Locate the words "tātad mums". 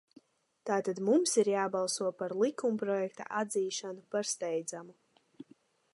0.69-1.33